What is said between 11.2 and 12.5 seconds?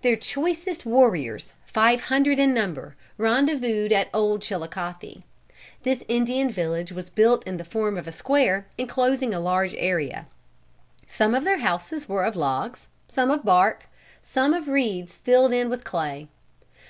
of their houses were of